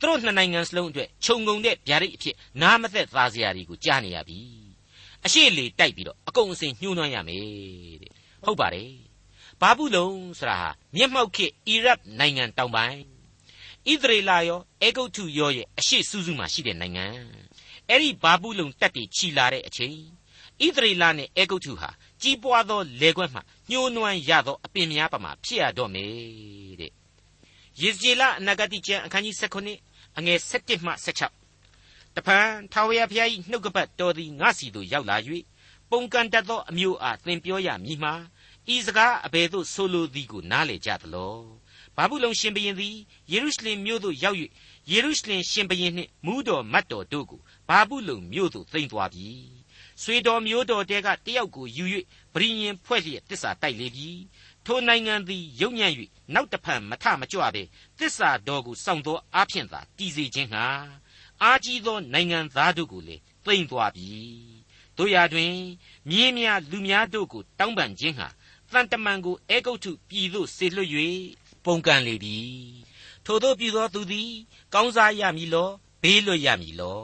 [0.00, 4.63] သူတို့နှစ်နိုင်ငံစလုံးအတွက်ခြုံငုံတဲ့ဗျာဒိတ်အဖြစ်နားမသက်သားစရာတွေကိုကြားနေရပြီ
[5.26, 7.44] အရှိလေတိုက်ပြီးတော့အကုန်အစင်ညှိုးနှွမ်းရမယ်
[8.02, 8.12] တဲ့
[8.44, 8.90] ဟုတ်ပါတယ်
[9.60, 12.98] ဘာဘူးလုံဆိုတာဟာမျက်မှောက်ခေအီရတ်နိုင်ငံတောင်ပိုင်း
[13.90, 17.06] ဣသရေလရောအေဂုတ်ထုရောရဲ့အရှိစူးစူးမှာရှိတဲ့နိုင်ငံ
[17.88, 19.96] အဲ့ဒီဘာဘူးလုံတက်ပြီးခြီလာတဲ့အချိန်
[20.64, 21.90] ဣသရေလနဲ့အေဂုတ်ထုဟာ
[22.22, 23.40] ကြီးပွားသောလေခွက်မှ
[23.70, 26.12] ညှိုးနှွမ်းရသောအပင်များပမာဖြစ်ရတော့မယ်
[26.80, 26.92] တဲ့
[27.80, 29.36] ယေဇေလအနာဂတိကျမ်းအခန်းကြီး
[29.76, 31.43] 19အငယ်17မှ16
[32.16, 35.16] တဖန်ထာဝရဘုရား၏နှုတ်ကပတ်တော်သည်ငါစီသို့ရောက်လာ၍
[35.90, 38.14] ပုန်ကန်တတ်သောအမျိုးအားသင်ပြောရမည်မှာ
[38.74, 41.36] ဤစကားအဘယ်သို့ဆိုလိုသည်ကိုနားလည်ကြသလော
[41.96, 42.96] ဘာဘူးလုံရှင်ဘရင်သည်
[43.32, 44.38] ယေရုရှလင်မြို့သို့ရောက်၍
[44.90, 49.28] ယေရုရှလင်ရှင်ဘရင်နှင့်မူးတော်မတ်တော်တို့ကိုဘာဘူးလုံမြို့သို့သိမ်းသွားပြီ
[50.02, 51.84] ဆွေတော်မျိုးတော်တဲကတယောက်ကိုယူ၍
[52.34, 54.10] ဗြိညင်ဖွဲ့လျက်တစ္ဆာတိုက်လေပြီ
[54.66, 55.92] ထိုနိုင်ငံသည်ယုံညံ့၍
[56.34, 57.62] နောက်တဖန်မထမကြွပဲ
[57.98, 60.66] တစ္ဆာတော်ကိုစောင့်သောအားဖြင့်သာတည်စေခြင်းဟာ
[61.42, 64.08] အားကြီးသောနိုင်ငံသားတို့ကိုလည်းသိမ့်သွားပြီ
[64.96, 65.54] တို့ရာတွင်
[66.08, 68.28] မြင်းများလူများတို့ကိုတောင်းပန်ခြင်းဟာ
[68.72, 70.90] တန်တမန်ကိုအေဂုတ်ထုပြည်သို့ဆေလွတ်၍
[71.64, 72.38] ပုန်ကန်လေပြီ
[73.24, 74.30] ထို့သောပြည်သောသူသည်
[74.74, 75.70] ကောင်းစားရမည်လော
[76.02, 77.00] ဘေးလွတ်ရမည်လော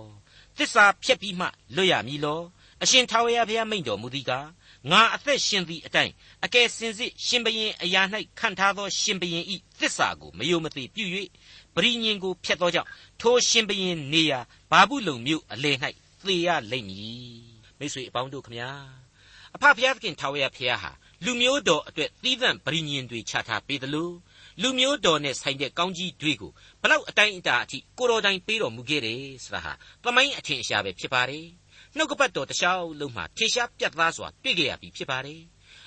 [0.56, 2.40] သစ္စာဖြတ်ပြီးမှလွတ်ရမည်လော
[2.82, 4.46] အရှင်ထာဝရဘုရားမိန့်တော်မူသည်ကား
[4.90, 6.12] ငါအသက်ရှင်သည့်အတိုင်း
[6.44, 8.02] အကယ်စင်စစ်ရှင်ဘရင်အရာ၌
[8.38, 11.04] ခံထားသောရှင်ဘရင်ဤသစ္စာကိုမယုံမသိပြု၍
[11.74, 12.88] ပရိညင်ကိုဖျက်သောကြောင့်
[13.20, 15.72] ထိုရှင်ဘရင်နေရာဘာဘူးလုံမြို့အလေ၌
[16.26, 18.70] သေရလိမ့်မည်မိတ်ဆွေအပေါင်းတို့ခမညာ
[19.54, 20.90] အဖဖျားသခင်ထာဝရဘုရားဟာ
[21.24, 24.14] လူမျိုးတော်အတွက်သီးသန့်ပရိညင်တွေချထားပေးတယ်လို့
[24.62, 29.72] လူမျိုးတော်နဲ့ဆိုင်တဲ့ကောင်းကြီးတွေကိုဘလောက်အတိုင်းအတာအထိကိုတော်တိုင်ပေးတော်မူခဲ့တယ်ဆိုတာဟာ
[30.02, 31.46] သမိုင်းအထင်ရှားပဲဖြစ်ပါတယ်
[31.96, 35.40] နှုတ်ကပတ်တော်တခြားလုံးမှာထေရှားပြတ်သားစွာတွေ့ကြရပြီဖြစ်ပါတယ်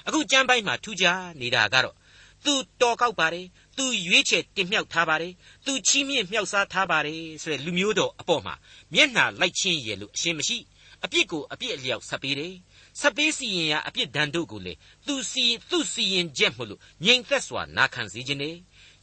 [0.08, 1.96] အခုကျမ်းပိုင်းမှာထူးခြားနေတာကတော့
[2.46, 3.46] သူတော်ကောက်ပါတယ်
[3.78, 5.34] သူရွေးချယ်တင်မြှောက်ထားပါတယ်
[5.66, 8.56] သူချီးမြှင့်မြှောက်စားထားပါတယ်ဆိုတဲ့လူမျိုးတော်အပေါ်မှာ
[8.94, 10.58] မျက်နှာလိုက်ချင်းရလို့အရှင်းမရှိ
[11.04, 12.54] အပြစ်ကိုအပြစ်အလျောက်ဆက်ပေးတယ်
[13.02, 14.74] ဆက်ပေးစီရင်ရာအပြစ်ဒဏ်တို့ကိုလေ
[15.08, 18.50] သူစီသူစီရင်ချက်မို့လို့ငြိမ်သက်စွာနာခံစေခြင်း ਨੇ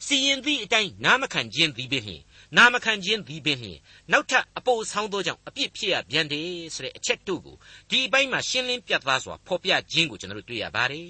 [0.06, 2.22] စီရင်သည့်အတိုင်းနားမခံခြင်းသည်ပင်လျှင်
[2.56, 3.78] နာမခံခြင်းသည်ပင်လျှင်
[4.12, 7.56] နောက်ထပ်အပိုဆောင်းသောကြောင့်အပြစ်ဖြစ်ရပြန်တယ်ဆိုတဲ့အချက်တို့ကို
[7.90, 11.08] ဒီအပိုင်းမှာရှင်းလင်းပြသစွာဖော်ပြခြင်းကိုကျွန်တော်တို့တွေ့ရပါတယ်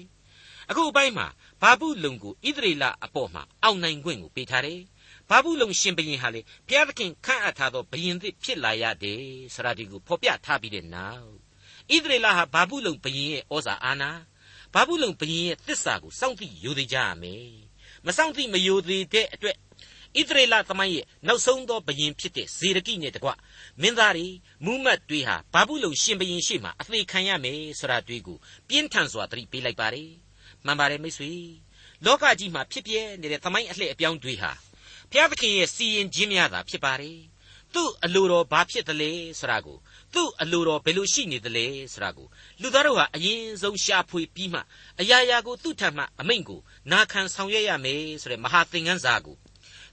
[0.69, 1.27] အခုအပိုင်းမှာ
[1.61, 4.81] ဘာဘူးလုံကိုဣသရေလအပေါ်မှာအောက်နိုင်ခွင့်ကိုပေးထားတယ်
[5.29, 11.29] ဘာဘူးလုံရှင်ဘရင်ဟာလေဘုရားသခင်ခန့်အပ်ထားသောဘရင်သစ်ဖြစ်လာရတယ်ဆိုတာဒီကိုဖော်ပြထားပြီးတဲ့နောက်
[11.93, 14.11] ဣသရေလဟာဘာဘူးလုံဘရင်ရဲ့ဩဇာအာဏာ
[14.73, 17.51] ဘာဘူးလုံဘရင်ရဲ့သစ္စာကိုစောင့်သိယူသိကြရမယ်
[18.05, 19.57] မစောင့်သိမယူသေးတဲ့အတွက်
[20.19, 23.29] ဣသရေလသမိုင်းရဲ့နောက်ဆုံးသောဘုရင်ဖြစ်တဲ့ဇေဒကိနဲ့တကွ
[23.81, 24.27] မင်းသားတွေ
[24.65, 28.37] မူးမတ်တွေဟာဘာဘူးလုံရှင်ဘုရင်ရှေ့မှာအသေးခံရမယ်ဆိုတာတွေ့ကို
[28.67, 30.11] ပြင်းထန်စွာသတိပေးလိုက်ပါတယ်
[30.65, 31.31] မှန်ပါတယ်မိတ်ဆွေ
[32.05, 34.51] လောကကြီးမှာဖြစ်ပြနေတဲ့သမိုင်းအလှည့်အပြောင်းတွေဟာ
[35.11, 37.19] ဘုရားသခင်ရဲ့စီရင်ခြင်းများသာဖြစ်ပါတယ်
[37.73, 39.77] သူ့အလိုတော်ဘာဖြစ်သလဲဆိုတာကို
[40.13, 42.27] သူ့အလိုတော်ဘယ်လိုရှိနေသလဲဆိုတာကို
[42.61, 44.59] လူသားတို့ဟာအရင်ဆုံးရှာဖွေပြီးမှ
[45.01, 46.59] အရာရာကိုသူ့ထံမှအမိန့်ကို
[46.91, 49.37] နာခံဆောင်ရွက်ရမယ်ဆိုတဲ့မဟာသင်ခန်းစာကို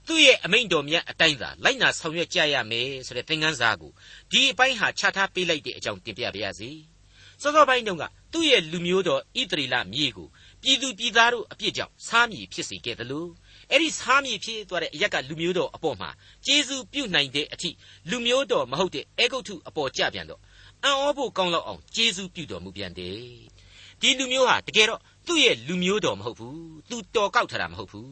[0.07, 3.91] သူ့ရဲ့အမိန့်တော်မြတ်အတိုင်းသာလိုက်နာဆောင်ရွက်ကြရမယ်ဆိုတဲ့သင်ခန်းစာကို
[4.31, 6.71] ဒီအပိုင်းဟာချထားပေးလိုက်တဲ့အကြောင်းတင်ပြပါရစေ။
[7.41, 10.27] စောစောပိုင်းတုန်းကသူ့ရဲ့လူမျိုးတော်ဣသရေလမြေကို
[10.61, 13.29] ပြည်သူပြည်သားတို့အပြစ်ကြောင့်စားမည်ဖြစ်စေခဲ့တယ်လို့
[13.71, 16.09] အဲ့ဒီစားမည်ဖြစ်သွားတဲ့အရက်ကလူမျိုးတော်အပေါ်မှာ
[16.45, 17.69] ကျေးဇူးပြုနိုင်တဲ့အထိ
[18.09, 20.41] လူမျိုးတော်မဟုတ်တဲ့အေဂုတ်ထုအပေါ်ကြပြန်တော့
[20.83, 23.19] အံ့ဩဖို့ကောင်းလောက်အောင်ကျေးဇူးပြုတော်မူပြန်တယ်။
[24.01, 26.57] ဒီလူမျိုးဟာတကယ်တော့သူ့ရဲ့လူမျိုးတော်မဟုတ်ဘူး။
[26.89, 28.09] သူတော်ကောက်ထားတာမဟုတ်ဘူး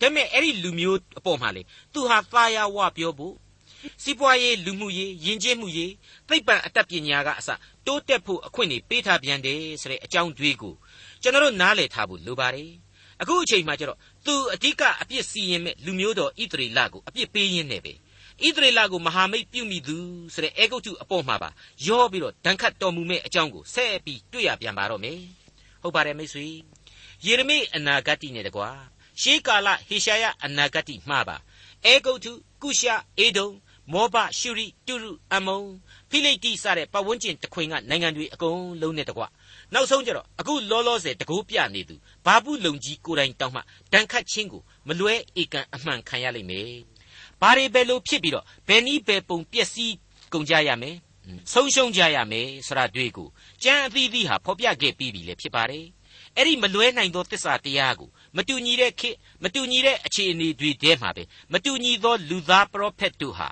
[0.00, 3.34] ဒါပေမဲ့အဲ့ဒီလူမျိုးအပေါ်မှာလေသူဟာသာယာဝပြောဖို့
[4.02, 5.92] စီးပွားရေးလူမှုရေးယဉ်ကျေးမှုရေး
[6.28, 7.48] သိပ္ပံအတတ်ပညာကအစ
[7.86, 10.74] တိုးတက်ဖို့အခွင့်အရေးပေးထားပြန်တယ်ဆိုတဲ့အကြောင်းတွေးကို
[11.22, 12.70] ကျွန်တော်တို့နားလည်ထားဖို့လိုပါတယ်
[13.20, 17.92] အခုအချိန်မှကျတော့သူအဓိကအပြစ်စီရင်မဲ့လူမျိုးတော်ဣသရေလကိုအပြစ်ပေးရင်းနဲ့ပဲ
[18.46, 19.96] ဣသရေလကိုမဟာမိတ်ပြုမိသူ
[20.34, 21.50] ဆိုတဲ့အေဂုတ်တုအပေါ်မှာပါ
[21.86, 25.20] ရောပြီးတော့ဒဏ်ခတ်တော်မူမဲ့အကြောင်းကိုဆက်ပြီးတွေ့ရပြန်ပါတော့မယ်
[25.82, 26.46] ဟုတ်ပါတယ်မိတ်ဆွေ
[27.24, 28.68] ယေရမိအနာဂတ်တိနဲ့တကွာ
[29.20, 31.36] ရှေးကာလဟေရှာယအနာဂတ်မှာပါ
[31.86, 33.48] အေဂုတ်ထုကုရှာအေဒုံ
[33.92, 35.60] မောဘရှုရိတုရုအမုံ
[36.10, 39.22] ဖိလိတိစတဲ့ပတ်ဝန်းကျင်တခွင်ကနိုင်ငံတွေအကုန်လုံးနဲ့တကွ
[39.72, 41.94] နောက်ဆုံးကျတော့အခုလောလောဆယ်တကူပြနေသူ
[42.26, 43.60] ဘာပုလုံကြီးကိုတိုင်တောင်းမှ
[43.92, 46.72] ဒဏ်ခတ်ခြင်းကိုမလွဲဧကန်အမှန်ခံရလိမ့်မယ်
[47.40, 49.94] ဘာတွေပဲလို့ဖြစ်ပြီးတော့ဘယ်နည်းပဲပုံပျက်စီး
[50.32, 50.96] ကုန်ကြရမယ်
[51.52, 53.28] ဆုံးရှုံးကြရမယ်ဆိုတာတွေ့ကို
[53.62, 55.86] ကြံအသီးသီးဟာဖော်ပြခဲ့ပြီးပြီလေဖြစ်ပါတယ်
[56.36, 59.10] အဲ့ဒီမလွဲနိုင်သောတစ္ဆာတရားကိုမတူညီတဲ့ခေ
[59.42, 63.48] မတူညီတဲ့အခြေအနေတွေထဲမှာပဲမတူညီသောလူသားပရောဖက်တို့ဟာ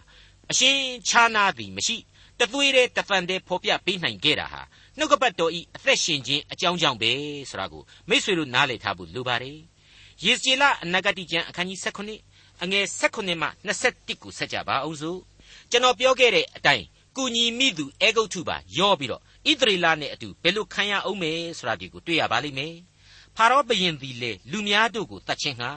[0.51, 0.77] အရှင်
[1.09, 1.97] ခြားနာသည်မရှိ
[2.39, 4.63] တသွေးတဲ့တဖန်တဲ့ဖော်ပြပေးနိုင်ခဲ့တာဟာ
[4.99, 7.11] နှုတ်ကပတ်တော်ဤအသက်ရှင်ခြင်းအကြောင်းကြောင့်ပဲ
[7.51, 9.59] ဆိုတာကိုမိษွေတို့နားလည်ထားဖို့လိုပါတယ်
[10.25, 15.21] ယေစီလအနာဂတိကျမ်းအခန်းကြီး16အငယ်16မှ21ကိုဆက်ကြပါအောင်စို့
[15.71, 16.85] ကျွန်တော်ပြောခဲ့တဲ့အတိုင်း
[17.17, 22.75] ကုညီမိသူအေဂုတ်ထုပါယောပြီးတော့ဣသရေလနဲ့အတူဘယ်လိုခံရအောင်မယ်ဆိုတာဒီကိုတွေ့ရပါလိမ့်မယ်
[23.37, 25.71] ဖာရောဘုရင်သည်လေလူများတို့ကိုတတ်ခြင်းဟာ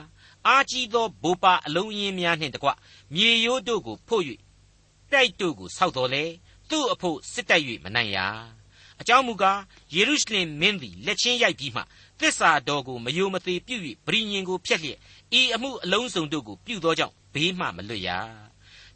[0.46, 2.68] အာကြီးသောဘိုးပါအလုံးရင်းများနှင့်တကွ
[3.14, 4.24] မြေရိုးတို့ကိုဖို့၍
[5.12, 6.24] တိုက်တို့ကိုဆောက်တော်လေ
[6.70, 8.18] သူ့အဖို့စစ်တိုက်၍မနိုင်ရ
[9.00, 9.60] အကြောင်းမူကား
[9.94, 11.82] ယေရုရှလင်မင်းသည်လက်ချင်းရိုက်ပြီးမှ
[12.20, 14.98] သစ္စာတော်ကိုမယိုမသေးပြု၍ဗြိညင်ကိုဖျက်လျက်
[15.38, 18.10] ဤအမှုအလုံးစုံတို့ကိုပြုသောကြောင့်ဘေးမှမလွတ်ရ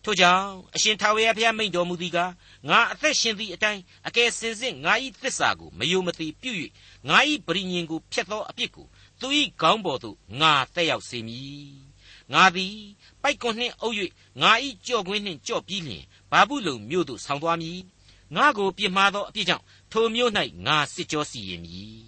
[0.04, 2.32] ထို့ကြောင့်အရှင်ထာဝရဘုရားမိန့်တော်မူသည်ကား
[2.68, 6.52] ငါအသက်ရှင်သည့်အတိုင်းအကယ်စင်စစ်ငါ၏သစ္စာကိုမယိုမသေးပြု၍
[7.08, 8.86] ငါ၏ပရိညင်ကိုဖျက်သောအပြစ်ကို
[9.20, 9.26] သူ၏
[9.60, 11.86] ခေါင်းပေါ်သို့ငါတက်ရောက်စေမည်
[12.32, 12.76] ငါသည်
[13.26, 13.96] ပိုက်ကွန်နှင့်အုပ်၍
[14.42, 14.52] ငါ၏
[14.86, 17.80] ကြော့ကွင်းနှင့်ကြော့ပြီးလျင်ဘာဘူးလုံမြို့သို့ဆောင်းသွားမည်
[18.36, 20.32] ငါကိုပြစ်မှားသောအပြစ်ကြောင့်ထိုမြို့၌
[20.66, 22.04] ငါစစ်ကြောစီရင်မည်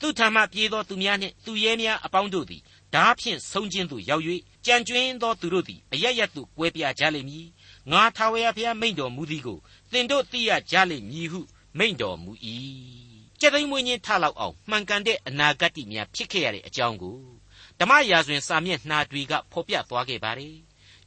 [0.00, 2.62] သူထံမှပြေးသောသူများနှင့်သူရဲများအပေါင်းတို့သည်
[2.94, 4.24] ဓာဖြင့်ဆုံးခြင်းသို့ရောက်၍
[4.66, 7.46] ကြံကျွင်းသောသူတို့သည်အရရသို့ကွဲပြားကြလိမ့်မည်
[7.90, 9.58] ငါထာဝရဘုရားမိန့်တော်မူသည်ကို
[9.92, 11.40] သင်တို့သိရကြလိမ့်မည်ဟု
[11.78, 12.32] မိန့်တော်မူ၏
[13.40, 17.39] ကြက်သိမ်းမွေးခြင်းထလောက်အောင်မှန်ကန်တဲ့အနာဂတ်တိများဖြစ်ခဲ့ရတဲ့အကြောင်းကို
[17.80, 20.56] ဓမ္မရာဇဝင်စာမျက်နှာတွေကဖော်ပြသွားခဲ့ပါတယ်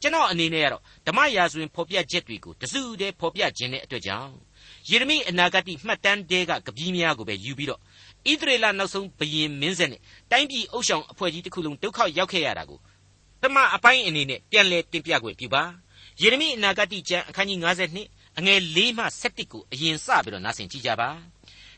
[0.02, 4.34] ကျွန်တော်အနေနဲ့ကတော့ဓမ္မရာဇဝင်ဖော်ပြချက်တွေကိုတစုတည်းဖော်ပြခြင်းတဲ့အတွက်ကြောင့်
[4.90, 12.80] ယေရမိအနာဂတ်မှတ်တမ်းတဲကကပီးများကိုပဲယူပြီးတော့ဣသရေလနောက်ဆုံးဘယင်မင်းဆက်နဲ့တိုင်းပြည်အုပ်ဆောင်အဖွဲ့ကြီးတစ်ခုလုံးဒုက္ခရောက်ခဲ့ရတာကို
[13.42, 15.64] ပထမအပိုင်းအနေနဲ့ပြန်လည်တင်ပြခွင့်ပြုပါ
[16.22, 17.60] ယေရမိအနာဂတိကျမ်းအခန်းကြီး
[18.00, 21.10] 52အငယ်၄မှ7ကိုအရင်စပြီးတော့နားဆင်ကြည့်ကြပါ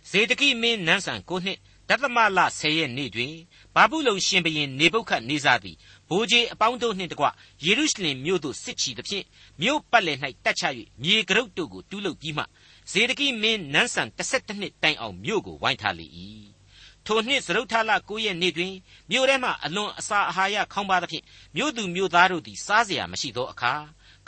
[0.09, 1.57] ဇေဒကိမင်းနန်းဆန်9နှစ်
[1.89, 3.33] ဒသမလ10ရက်နေ့တွင်
[3.74, 5.76] ဘာဘူးလုံရှင်ဘရင်နေပုခတ်နေစားသည်
[6.08, 7.26] ဘိုးကြီးအပေါင်းတို့နှင့်တကွ
[7.64, 9.24] ယေရုရှလင်မြို့သို့စစ်ချီသဖြင့်
[9.62, 10.64] မြို့ပတ်လည်၌တက်ချ၍
[11.02, 12.44] မြေကရုတ်တို့ကိုတူးလုပ်ပြီးမှ
[12.92, 16.06] ဇေဒကိမင်းနန်းဆန်17နှစ်တိုင်အောင်မြို့ကိုဝိုင်းထားလေ၏
[17.06, 18.74] ထိုနှစ်သရုတ်ထလ9ရက်နေ့တွင်
[19.10, 21.24] မြို့ထဲမှအလွန်အစာအာဟာရခေါင်းပါသဖြင့်
[21.56, 23.72] မြို့သူမြို့သားတို့သည်စားเสียမရှိသောအခါ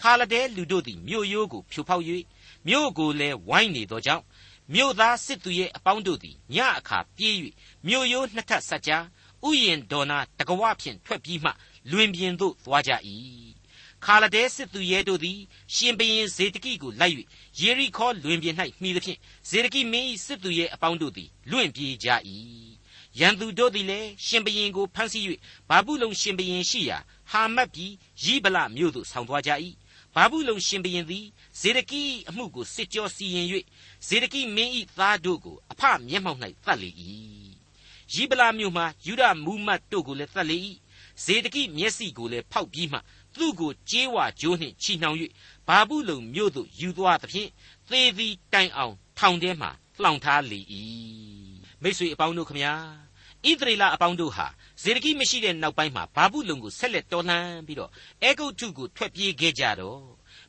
[0.01, 2.05] ခါလဒဲလူတို့သည်မြို့ရိုးကိုဖြိုဖောက်၍
[2.69, 4.25] မြို့ကိုလည်းဝိုင်းနေသောကြောင့်
[4.75, 7.35] မြို့သားစစ်သူရဲ့အပေါင်းတို့သည်ညအခါပြေး၍
[7.87, 9.05] မြို့ရိုးနှစ်ထပ်ဆက်ကြား
[9.48, 11.52] ဥယျင်ဒေါ်နာတကဝဖြင့်ထွက်ပြီးမှ
[11.92, 12.92] လွင်ပြင်သို့သွားကြ၏
[14.06, 15.40] ခါလဒဲစစ်သူရဲတို့သည်
[15.74, 17.16] ရှင်ဘရင်ဇေဒကိကိုလိုက်၍
[17.60, 22.08] ယေရိခေါလွင်ပြင်၌မှီသဖြင့်ဇေဒကိမင်း၏စစ်သူရဲအပေါင်းတို့သည်လွင့်ပြေးကြ၏
[23.20, 25.24] ရန်သူတို့သည်လည်းရှင်ဘရင်ကိုဖမ်းဆီး၍
[25.70, 26.98] ဘာဘူးလုံရှင်ဘရင်ရှိရာ
[27.32, 27.92] ဟာမတ်ပြည်
[28.24, 29.52] ရိဗလမြို့သို့ဆောင်သွားကြ၏
[30.16, 31.26] ဘာဘူးလုံရှင်ဘရင်သည်
[31.60, 33.48] ဇေဒကိအမှုကိုစစ်ကြောစီရင်၍
[34.08, 36.90] ဇေဒကိမင်း၏သားတို့ကိုအဖမျက်မှောက်၌သတ်လေ၏
[38.14, 40.58] ရိဗလာမြို့မှာယူဒမူမတ်တို့ကိုလည်းသတ်လေ၏
[41.24, 43.00] ဇေဒကိမျက်စိကိုလည်းဖောက်ပြီးမှ
[43.36, 45.18] သူ့ကိုကြေးဝါကြိုးနှင့်ချီနှောင်၍
[45.68, 47.50] ဘာဘူးလုံမြို့သို့ယူသွားသဖြင့်
[47.90, 49.68] သေသည်တိုင်အောင်ထောင်ထဲမှ
[50.02, 50.60] လှောင်ထားလေ၏
[51.82, 52.74] မိတ်ဆွေအပေါင်းတို့ခမညာ
[53.46, 54.48] ဣသရေလအပေါင်းတို့ဟာ
[54.84, 57.92] ဇေဒကိမရှိတဲ့နောက်ပိုင်းမှာဘာဘူးလုံကိုဆက်လက်တော်လှန်ပြီးတော့
[58.24, 60.02] အဲဂုတ်ထုကိုထွက်ပြေးခဲ့ကြတော့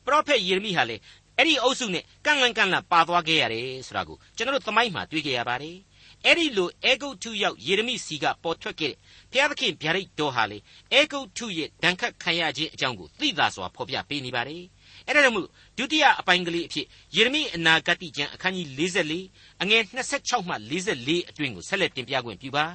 [0.05, 0.95] ပရောဖက်ယေရမိဟာလေ
[1.37, 5.75] အဲ့ဒီအုပ်စုနဲ့ကန့်လန့်ကန့်လန့်ပါသွားခဲ့ရတယ်ဆိုတာကိုကျွန်တော်တို့သမိုင်းမှာတွေ့ကြရပါတယ်
[6.25, 8.95] အဲ့ဒီလိုအေဂုတ်ထုရောက်ယေရမိစီကပေါ်ထွက်ခဲ့တဲ့
[9.31, 10.57] ဘုရားသခင်ဗျာဒိတ်တော်ဟာလေ
[10.93, 14.63] အေဂုတ်ထုရဲ့ဒဏ်ခတ်ခံရခြင်းအကြောင်းကိုသိသာစွာဖော်ပြပေးနေပါတယ်
[15.05, 19.83] အဲ့ဒါကြောင့်မို့ဒုတိယအပိုင်းကလေးအဖြစ်ယေရမိအနာဂတိကျမ်းအခန်းကြီး44အငယ်
[20.17, 20.55] 26မှ
[20.95, 22.65] 44အတွင်းကိုဆက်လက်တင်ပြခွင့်ပြုပါ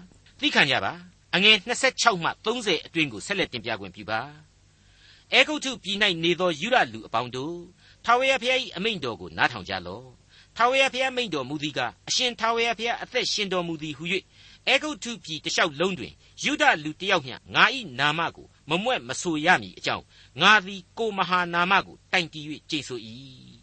[0.41, 0.93] သိခံကြပါ
[1.35, 1.57] အငယ်
[1.91, 4.21] 26မှ30အတွင်းကိုဆက်လက်တင်ပြခွင့်ပြုပါ
[5.33, 7.57] အေဂုတ်ထုပြည်၌နေသောယူရလူအပေါင်းတို့
[8.05, 10.07] ထာဝရဘုရား၏အမိန့်တော်ကိုနားထောင်ကြလော့
[10.57, 14.05] ထာဝရဘုရားမိန့်တော်မူသည်ကအရှင်ထာဝရဘုရားအသက်ရှင်တော်မူသည်ဟု၍
[14.69, 16.13] အေဂုတ်ထုပြည်တလျှောက်လုံးတွင်
[16.43, 17.65] ယူဒလူတယောက်မျှငါ၏
[17.99, 20.05] နာမကိုမမွဲ့မဆိုရမည်အကြောင်း
[20.41, 23.01] ငါသည်ကိုမဟာနာမကိုတိုင်တည်၍ကြိတ်ဆို၏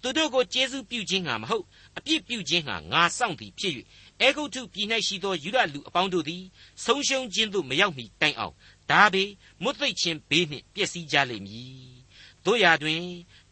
[0.00, 1.64] သူတို့ကိုကျေးဇူးပြုခြင်းငါမဟုတ်
[1.96, 3.72] အပြစ်ပြုခြင်းငါငါစောင့်သည်ဖြစ်၍
[4.20, 6.42] အေဂုတ်ထုပြည်၌ရှိသောယူဒလူအပေါင်းတို့သည်
[6.84, 8.54] ဆုံးရှုံးခြင်းသို့မရောက်မီတိုင်အောင်
[8.90, 9.24] ဒါဘေ
[9.62, 11.94] မွတ်သိပ်ခြင်းဘေးနှင့်ပျက်စီးကြလိမ့်မည်
[12.44, 13.02] တို့ရာတွင်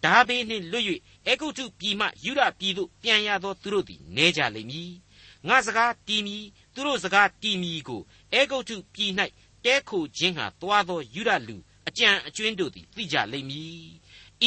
[0.04, 0.86] ဒါဘေးနှင့်လွတ်၍
[1.28, 4.92] အေဂုတ်ထုပြည်မှယူဒပြည်သို့ပြန်ရသောသူတို့သည်နေကြလိမ့်မည်
[5.48, 6.36] ငါစကားတီးမီ
[6.74, 9.12] သူတို့စကားတီးမီကိုအေဂုတ်ထုပြည်၌
[9.64, 11.56] တဲခိုခြင်းဟာတွားသောယူဒလူ
[11.88, 13.86] အကြံအကျွင်းတို့သည်သိကြလိမ့်မည်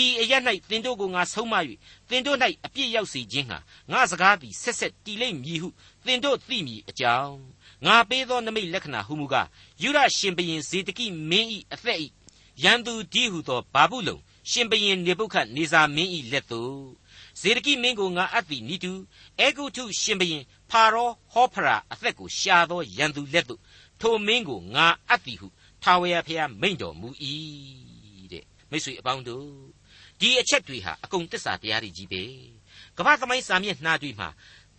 [0.02, 0.34] ဤအရ၌
[0.70, 1.54] သင်တို့ကိုငါဆုံးမ၍
[2.10, 3.58] သင်တို့၌အပြစ်ရောက်စေခြင်းဟာ
[3.92, 5.70] ငါစကားသည်ဆက်ဆက်တီလိမ့်မည်ဟု
[6.06, 7.38] သင်တို့သိမည်အကြောင်း
[7.86, 9.48] ငါပေးသောနမိတ်လက္ခဏာဟုမူကား
[9.82, 12.00] ယူဒရှင်ဘရင်ဇေတကိမင်း၏အသက်၏
[12.64, 14.18] ရန်သူဒီဟုသောဘာဘူးလုံ
[14.52, 16.84] ရှင်ဘရင်နေပုခတ်နေဇာမင်း၏လက်သို့
[17.42, 18.94] ဇေဒကိမင်းကိုငါအပ်သည်နိတု
[19.40, 23.62] အေဂုထုရှင်ဘရင်ဖာရောဟောဖရာအသက်ကိုရှာသောရန်သူလက်သို့
[24.02, 25.48] ထိုမင်းကိုငါအပ်သည်ဟု
[25.84, 27.10] ထာဝရဘုရားမိန့်တော်မူ၏
[28.32, 29.50] တဲ့မိတ်ဆွေအပေါင်းတို့
[30.20, 32.24] ဒီအချက်တွေဟာအကုန်တစ္ဆာတရားတွေကြီးပဲ
[32.98, 34.30] ကမ္ဘာသမိုင်းစာမျက်နှာတွေမှာ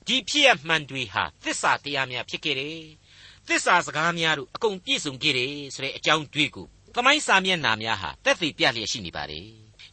[0.07, 2.81] ဒီဖြစ်ရမှန်တွေဟာတစ္ဆာတရားများဖြစ်ခဲ့တယ်
[3.49, 9.47] တစ္ဆာစကားများတို့အကုန်ပြည့်စုံခဲ့တယ်ဆိုတဲ့အကြောင်းတွေကို သမိုင်းစာမျက်နှာများဟာတက်သေးပြလျက်ရှိနေပါတယ်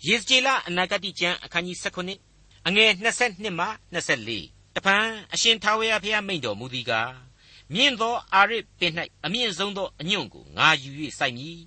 [0.08, 1.78] ယေဇကျေလအနာဂတိကျမ်းအခန်းကြီး
[2.22, 2.92] 19အငယ်
[3.24, 7.12] 22မှ24တပန်အရှင်ထာဝရဘုရားမိန့်တော်မူသည်ကား
[7.74, 8.94] မြင့်သောအာရစ်ပင်၌
[9.26, 10.90] အမြင့်ဆုံးသောအညွန့်ကိုငါယူ၍
[11.20, 11.60] စိုက်မည်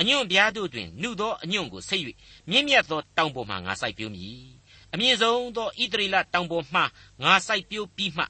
[0.00, 2.04] အညွန့်ပြားတို့တွင်နှုသောအညွန့်ကိုဆိတ်၍
[2.50, 4.38] မြင့်မြတ်သောတောင်ပေါ်မှငါစိုက်ပျိုးမည်
[4.92, 6.80] အမြင့်ဆုံးသောဣသရေလတောင်ပေါ်မှ
[7.22, 8.24] ငါစိုက်ပျိုးပြီးမှ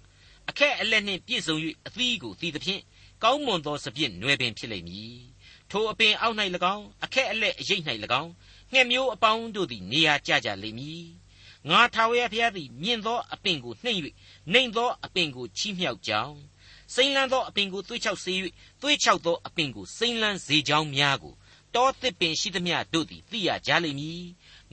[0.48, 2.83] အခက်အလက်နှင့်ပြည့်စုံ၍အသီးကိုသီးသဖြင့်
[3.22, 5.33] ကောင်းမွန်သောစပြည့်နွယ်ပင်ဖြစ်လိမ့်မည်
[5.74, 6.37] ထိုအပင်အောက်၌၎
[6.74, 7.82] င်းအခက်အလက်အရိပ်၌၎
[8.22, 8.30] င်း
[8.72, 11.06] ငှက်မျိုးအပေါင်းတို့သည်နေရာကျကြလိမ့်မည်
[11.70, 14.00] ငါထာဝရဘုရားသည်မြင့်သောအပင်ကိုနှိမ့်၍
[14.52, 16.37] နှိမ့်သောအပင်ကိုချီးမြှောက်ကြောင်း
[16.94, 18.34] စိမ့်လန်းသောအပင်ကိုသွေးချောက်စေ၍
[18.80, 21.34] သွေးချောက်သောအပင်ကိုစိမ့်လန်းစေကြောင်းများကို
[21.74, 24.24] တောသစ်ပင်ရှိသမျှတို့သည်သိရကြလိမ့်မည်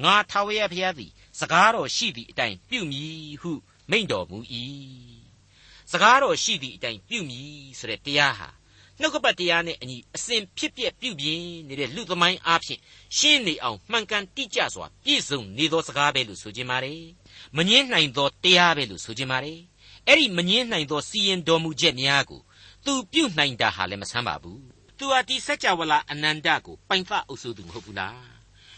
[0.03, 3.51] ငါထာဝရဘုရားသည်စကားတော်ရှိသည့်အတိုင်းပြုမည်ဟု
[3.89, 4.37] မိန့်တော်မူ၏
[5.91, 8.49] စကားတော်ရှိသည့်အတိုင်းပြုမည်ဆိုတဲ့တရားဟာ
[9.01, 12.79] နှုတ်ကပတ်တရားနဲ့အညီအစဉ်ဖြစ်ပြပြုပြင်နေတဲ့လူသမိုင်းအားဖြင့်
[13.17, 17.03] ရှင်းနေအောင်မှန်ကန်တိကျစွာပြည့်စုံနေသောစကားပဲလို့ဆိုခြင်းပါတယ်
[17.57, 19.59] မငင်းနိုင်သောတရားပဲလို့ဆိုခြင်းပါတယ်
[20.07, 22.41] အဲ့ဒီမငင်းနိုင်သောစီရင်တော်မူချက်များကို
[22.85, 24.61] သူပြုနိုင်တာဟာလည်းမဆန်းပါဘူး
[24.97, 28.21] သူဟာဒီစัจ java လာအနန္တကိုပိုင်ဖအုပ်စိုးသူမဟုတ်ဘူးလား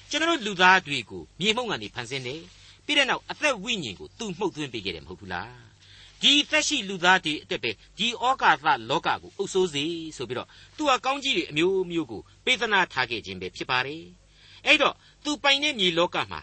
[0.10, 2.42] ကျွန်တော်လူသားတွေကိုမြေမှုန့်ကနေဖန်ဆင်းတယ်
[2.86, 5.73] ပြီးတဲ့နောက်အသက်ဝိညာဉ်ကိုသူမှုတ်သွင်းပေးခဲ့တယ်မဟုတ်ဘူးလား
[6.24, 9.84] ဒဒီသက်ရှိလူသားတွေအတွက်ပဲဒီဩကာသလောကကိုအုပ်ဆိုးစေ
[10.18, 14.04] ဆိုပြီးတော့သူဟာကောင်းကြီးတွေအမျိုးမျိုးကိုပေးသနာထားခဲ့ခြင်းပဲဖြစ်ပါတယ်
[14.66, 16.40] အဲ့တော့သူပိုင်တဲ့မြေလောကမှာ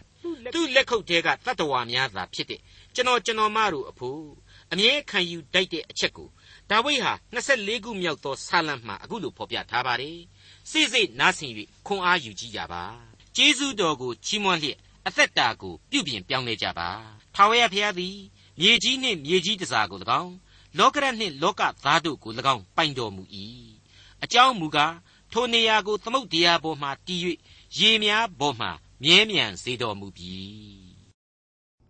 [0.53, 2.61] သူ့လက်ခုပ်ထဲကတတ္တဝါများသာဖြစ်တဲ့
[2.95, 4.23] ကျွန်တော်ကျွန်တော်မတို့အဖို့
[4.71, 6.29] အမြဲခံယူတိုက်တဲ့အချက်ကို
[6.69, 10.17] ဒါဝိဒ်ဟာ24ခုမြောက်သောဆာလံမှာအခုလိုဖော်ပြထားပါတယ်
[10.69, 11.51] စိစိနားဆင်၍
[11.87, 12.83] ခွန်အားယူကြည့်ကြပါ
[13.35, 16.89] ကျေးဇူးတော်ကိုချီးမွမ်းလျက်အသက်တာကိုပြုပြင်ပြောင်းလဲကြပါ
[17.35, 18.17] ထာဝရဘုရားသည်
[18.59, 20.33] မြေကြီးနှင့်မြေကြီးတစားကို၎င်း
[20.77, 23.23] လောကရနှင့်လောကသားတို့ကို၎င်းပိုင်တော်မူ၏
[24.23, 24.95] အကြောင်းမူကား
[25.31, 27.19] ထိုနေရာကိုသမုတ်တရားပေါ်မှတည်၍
[27.77, 28.67] ရေများပေါ်မှ
[29.03, 30.35] မြဲမြံစေတော်မူပြီ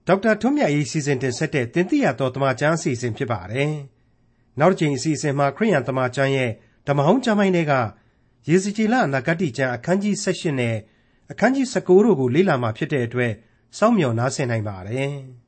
[0.07, 3.71] ဒေါက်တာထွန်းမြတ်ရေးစီစဉ်တင်ဆက်တဲ့တင်ပြရတော်တမချန်းအစီအစဉ်ဖြစ်ပါတယ်
[4.59, 6.51] နောက်တစ်ချိန်အစီအစဉ်မှာခရိယန်တမချန်းရဲ့
[6.87, 7.73] ဓမ္မဟောင်းကျမ်းပိုင်းတွေက
[8.49, 10.75] ရေစကြည်လအနာဂတိကျမ်းအခန်းကြီး16နဲ့
[11.31, 13.33] အခန်းကြီး19တို့ကိုလေ့လာမှဖြစ်တဲ့အတွက်
[13.77, 15.13] စောင့်မျှော်နားဆင်နိုင်ပါတယ်။